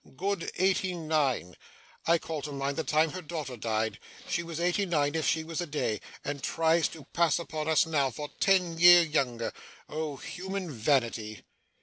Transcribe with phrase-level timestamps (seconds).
[0.17, 1.55] Good eighty nine.
[2.07, 3.99] I call to mind the time her daughter died.
[4.27, 7.85] She was eighty nine if she was a day, and tries to pass upon us
[7.85, 9.53] now, for ten year younger.
[9.87, 10.15] Oh!
[10.15, 11.43] human vanity!